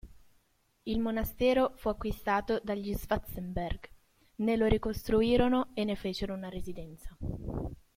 Il 0.81 0.99
monastero 0.99 1.73
fu 1.75 1.89
acquistato 1.89 2.59
dagli 2.63 2.91
Schwarzenberg, 2.95 3.87
ne 4.37 4.55
lo 4.55 4.65
ricostruirono 4.65 5.75
e 5.75 5.83
ne 5.83 5.93
fecero 5.95 6.33
una 6.33 6.49
residenza. 6.49 7.15